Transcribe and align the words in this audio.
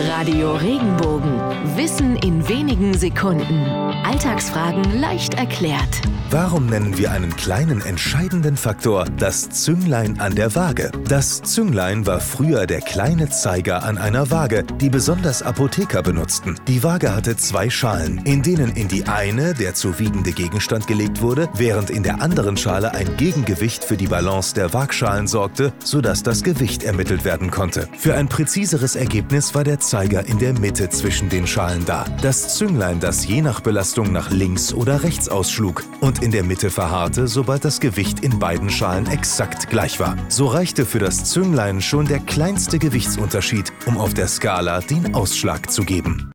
Radio 0.00 0.54
Regenbogen. 0.54 1.40
Wissen 1.76 2.14
in 2.16 2.48
wenigen 2.48 2.94
Sekunden. 2.94 3.64
Alltagsfragen 4.04 5.00
leicht 5.00 5.34
erklärt. 5.34 6.02
Warum 6.30 6.66
nennen 6.66 6.98
wir 6.98 7.10
einen 7.10 7.34
kleinen 7.34 7.80
entscheidenden 7.80 8.58
Faktor 8.58 9.06
das 9.16 9.48
Zünglein 9.48 10.20
an 10.20 10.34
der 10.34 10.54
Waage? 10.54 10.92
Das 11.08 11.40
Zünglein 11.40 12.06
war 12.06 12.20
früher 12.20 12.66
der 12.66 12.82
kleine 12.82 13.30
Zeiger 13.30 13.82
an 13.82 13.96
einer 13.96 14.30
Waage, 14.30 14.62
die 14.62 14.90
besonders 14.90 15.42
Apotheker 15.42 16.02
benutzten. 16.02 16.60
Die 16.68 16.82
Waage 16.84 17.16
hatte 17.16 17.38
zwei 17.38 17.70
Schalen, 17.70 18.18
in 18.24 18.42
denen 18.42 18.72
in 18.72 18.88
die 18.88 19.06
eine 19.06 19.54
der 19.54 19.72
zu 19.74 19.98
wiegende 19.98 20.32
Gegenstand 20.32 20.86
gelegt 20.86 21.22
wurde, 21.22 21.48
während 21.54 21.88
in 21.88 22.02
der 22.02 22.20
anderen 22.20 22.58
Schale 22.58 22.92
ein 22.92 23.16
Gegengewicht 23.16 23.82
für 23.82 23.96
die 23.96 24.08
Balance 24.08 24.54
der 24.54 24.74
Waagschalen 24.74 25.28
sorgte, 25.28 25.72
sodass 25.82 26.22
das 26.22 26.42
Gewicht 26.42 26.82
ermittelt 26.82 27.24
werden 27.24 27.50
konnte. 27.50 27.88
Für 27.96 28.14
ein 28.16 28.28
präziseres 28.28 28.96
Ergebnis 28.96 29.54
war 29.54 29.64
der 29.64 29.80
Zeiger 29.88 30.26
in 30.26 30.38
der 30.38 30.58
Mitte 30.58 30.90
zwischen 30.90 31.30
den 31.30 31.46
Schalen 31.46 31.84
da. 31.86 32.04
Das 32.20 32.56
Zünglein, 32.56 33.00
das 33.00 33.26
je 33.26 33.40
nach 33.40 33.60
Belastung 33.60 34.12
nach 34.12 34.30
links 34.30 34.74
oder 34.74 35.02
rechts 35.02 35.28
ausschlug 35.28 35.82
und 36.00 36.22
in 36.22 36.30
der 36.30 36.44
Mitte 36.44 36.70
verharrte, 36.70 37.26
sobald 37.26 37.64
das 37.64 37.80
Gewicht 37.80 38.20
in 38.20 38.38
beiden 38.38 38.68
Schalen 38.68 39.06
exakt 39.06 39.70
gleich 39.70 39.98
war. 39.98 40.16
So 40.28 40.46
reichte 40.46 40.84
für 40.84 40.98
das 40.98 41.24
Zünglein 41.24 41.80
schon 41.80 42.06
der 42.06 42.20
kleinste 42.20 42.78
Gewichtsunterschied, 42.78 43.72
um 43.86 43.96
auf 43.96 44.12
der 44.12 44.28
Skala 44.28 44.80
den 44.80 45.14
Ausschlag 45.14 45.70
zu 45.70 45.84
geben. 45.84 46.32